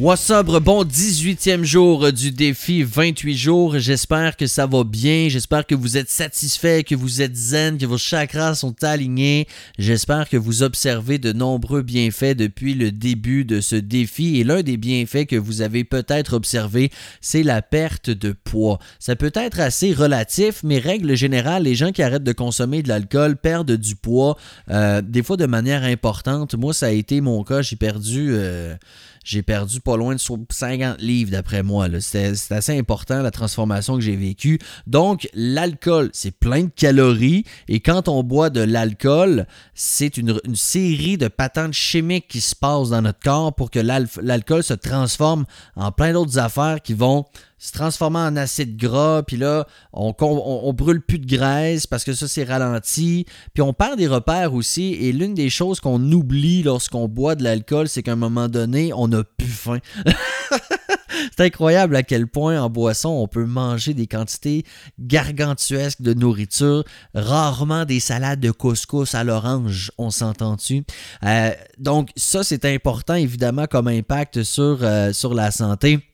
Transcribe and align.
What's 0.00 0.30
up, 0.30 0.46
bon 0.46 0.82
18e 0.82 1.62
jour 1.62 2.10
du 2.10 2.30
défi 2.32 2.82
28 2.82 3.36
jours. 3.36 3.78
J'espère 3.78 4.38
que 4.38 4.46
ça 4.46 4.66
va 4.66 4.82
bien. 4.82 5.28
J'espère 5.28 5.66
que 5.66 5.74
vous 5.74 5.98
êtes 5.98 6.08
satisfait, 6.08 6.84
que 6.84 6.94
vous 6.94 7.20
êtes 7.20 7.36
zen, 7.36 7.76
que 7.76 7.84
vos 7.84 7.98
chakras 7.98 8.54
sont 8.54 8.82
alignés. 8.82 9.46
J'espère 9.78 10.30
que 10.30 10.38
vous 10.38 10.62
observez 10.62 11.18
de 11.18 11.34
nombreux 11.34 11.82
bienfaits 11.82 12.34
depuis 12.34 12.72
le 12.72 12.92
début 12.92 13.44
de 13.44 13.60
ce 13.60 13.76
défi. 13.76 14.40
Et 14.40 14.44
l'un 14.44 14.62
des 14.62 14.78
bienfaits 14.78 15.26
que 15.26 15.36
vous 15.36 15.60
avez 15.60 15.84
peut-être 15.84 16.32
observé, 16.32 16.90
c'est 17.20 17.42
la 17.42 17.60
perte 17.60 18.08
de 18.08 18.32
poids. 18.32 18.78
Ça 19.00 19.16
peut 19.16 19.32
être 19.34 19.60
assez 19.60 19.92
relatif, 19.92 20.62
mais 20.64 20.78
règle 20.78 21.14
générale, 21.14 21.64
les 21.64 21.74
gens 21.74 21.92
qui 21.92 22.02
arrêtent 22.02 22.24
de 22.24 22.32
consommer 22.32 22.82
de 22.82 22.88
l'alcool 22.88 23.36
perdent 23.36 23.76
du 23.76 23.96
poids, 23.96 24.38
euh, 24.70 25.02
des 25.02 25.22
fois 25.22 25.36
de 25.36 25.44
manière 25.44 25.84
importante. 25.84 26.54
Moi, 26.54 26.72
ça 26.72 26.86
a 26.86 26.90
été 26.90 27.20
mon 27.20 27.44
cas. 27.44 27.60
J'ai 27.60 27.76
perdu... 27.76 28.28
Euh, 28.30 28.76
j'ai 29.24 29.42
perdu 29.42 29.80
pas 29.90 29.96
loin 29.96 30.14
de 30.14 30.20
50 30.20 31.00
livres 31.00 31.32
d'après 31.32 31.64
moi. 31.64 31.88
C'est 31.98 32.52
assez 32.52 32.78
important 32.78 33.22
la 33.22 33.32
transformation 33.32 33.96
que 33.96 34.02
j'ai 34.02 34.14
vécue. 34.14 34.60
Donc, 34.86 35.28
l'alcool, 35.34 36.10
c'est 36.12 36.30
plein 36.30 36.62
de 36.62 36.70
calories. 36.70 37.44
Et 37.66 37.80
quand 37.80 38.06
on 38.06 38.22
boit 38.22 38.50
de 38.50 38.60
l'alcool, 38.60 39.46
c'est 39.74 40.16
une, 40.16 40.38
une, 40.44 40.54
série 40.54 41.18
de 41.18 41.26
patentes 41.26 41.72
chimiques 41.72 42.28
qui 42.28 42.40
se 42.40 42.54
passent 42.54 42.90
dans 42.90 43.02
notre 43.02 43.18
corps 43.18 43.52
pour 43.52 43.68
que 43.68 43.80
l'alcool 43.80 44.62
se 44.62 44.74
transforme 44.74 45.44
en 45.74 45.90
plein 45.90 46.12
d'autres 46.12 46.38
affaires 46.38 46.80
qui 46.80 46.94
vont 46.94 47.24
se 47.60 47.72
transformer 47.72 48.18
en 48.20 48.36
acide 48.36 48.78
gras, 48.78 49.22
puis 49.22 49.36
là, 49.36 49.66
on, 49.92 50.14
on, 50.18 50.72
brûle 50.72 51.02
plus 51.02 51.18
de 51.18 51.26
graisse 51.26 51.86
parce 51.86 52.04
que 52.04 52.14
ça, 52.14 52.26
c'est 52.26 52.44
ralenti. 52.44 53.26
Puis 53.52 53.62
on 53.62 53.74
perd 53.74 53.98
des 53.98 54.08
repères 54.08 54.54
aussi. 54.54 54.94
Et 54.94 55.12
l'une 55.12 55.34
des 55.34 55.50
choses 55.50 55.78
qu'on 55.78 56.00
oublie 56.10 56.62
lorsqu'on 56.62 57.06
boit 57.06 57.34
de 57.34 57.44
l'alcool, 57.44 57.86
c'est 57.86 58.02
qu'à 58.02 58.12
un 58.12 58.16
moment 58.16 58.48
donné, 58.48 58.94
on 58.94 59.08
n'a 59.08 59.24
plus 59.24 59.46
faim. 59.46 59.78
c'est 61.36 61.44
incroyable 61.44 61.96
à 61.96 62.02
quel 62.02 62.26
point 62.26 62.60
en 62.60 62.70
boisson, 62.70 63.10
on 63.10 63.28
peut 63.28 63.44
manger 63.44 63.92
des 63.92 64.06
quantités 64.06 64.64
gargantuesques 64.98 66.00
de 66.00 66.14
nourriture, 66.14 66.84
rarement 67.14 67.84
des 67.84 68.00
salades 68.00 68.40
de 68.40 68.52
couscous 68.52 69.14
à 69.14 69.22
l'orange, 69.22 69.92
on 69.98 70.10
s'entend-tu? 70.10 70.84
Euh, 71.24 71.50
donc 71.76 72.08
ça, 72.16 72.42
c'est 72.42 72.64
important 72.64 73.14
évidemment 73.14 73.66
comme 73.66 73.88
impact 73.88 74.44
sur, 74.44 74.78
euh, 74.80 75.12
sur 75.12 75.34
la 75.34 75.50
santé. 75.50 76.09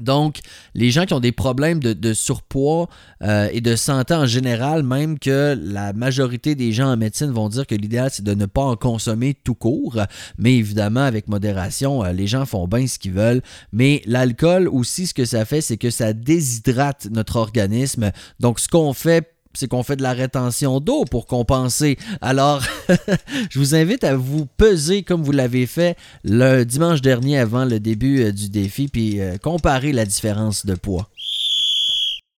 Donc, 0.00 0.40
les 0.74 0.90
gens 0.90 1.04
qui 1.04 1.14
ont 1.14 1.20
des 1.20 1.32
problèmes 1.32 1.80
de, 1.80 2.12
surpoids 2.12 2.88
euh, 3.22 3.48
et 3.52 3.60
de 3.60 3.76
santé 3.76 4.14
en 4.14 4.26
général, 4.26 4.82
même 4.82 5.18
que 5.18 5.58
la 5.60 5.92
majorité 5.92 6.54
des 6.54 6.72
gens 6.72 6.92
en 6.92 6.96
médecine 6.96 7.30
vont 7.30 7.48
dire 7.48 7.66
que 7.66 7.74
l'idéal, 7.74 8.10
c'est 8.12 8.24
de 8.24 8.34
ne 8.34 8.46
pas 8.46 8.62
en 8.62 8.76
consommer 8.76 9.34
tout 9.34 9.54
court, 9.54 9.98
mais 10.38 10.56
évidemment, 10.56 11.02
avec 11.02 11.28
modération, 11.28 12.04
euh, 12.04 12.12
les 12.12 12.26
gens 12.26 12.46
font 12.46 12.66
bien 12.66 12.86
ce 12.86 12.98
qu'ils 12.98 13.12
veulent. 13.12 13.42
Mais 13.72 14.02
l'alcool 14.06 14.68
aussi, 14.68 15.06
ce 15.06 15.14
que 15.14 15.24
ça 15.24 15.44
fait, 15.44 15.60
c'est 15.60 15.76
que 15.76 15.90
ça 15.90 16.12
déshydrate 16.12 17.08
notre 17.10 17.36
organisme. 17.36 18.10
Donc, 18.40 18.60
ce 18.60 18.68
qu'on 18.68 18.92
fait 18.92 19.37
c'est 19.58 19.66
qu'on 19.66 19.82
fait 19.82 19.96
de 19.96 20.04
la 20.04 20.12
rétention 20.12 20.78
d'eau 20.78 21.04
pour 21.04 21.26
compenser. 21.26 21.98
Alors, 22.20 22.62
je 23.50 23.58
vous 23.58 23.74
invite 23.74 24.04
à 24.04 24.14
vous 24.14 24.46
peser 24.56 25.02
comme 25.02 25.24
vous 25.24 25.32
l'avez 25.32 25.66
fait 25.66 25.96
le 26.22 26.62
dimanche 26.62 27.02
dernier 27.02 27.38
avant 27.38 27.64
le 27.64 27.80
début 27.80 28.20
euh, 28.22 28.30
du 28.30 28.50
défi, 28.50 28.86
puis 28.86 29.20
euh, 29.20 29.36
comparer 29.36 29.90
la 29.90 30.04
différence 30.04 30.64
de 30.64 30.76
poids. 30.76 31.08